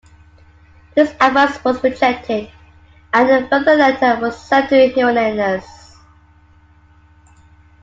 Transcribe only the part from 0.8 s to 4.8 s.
This advice was rejected, and a further letter was sent